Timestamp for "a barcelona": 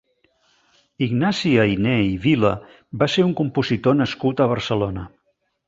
4.47-5.09